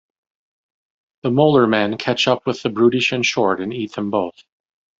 [1.21, 4.43] The Molar Men catch up with Brutish and Short and eat them both.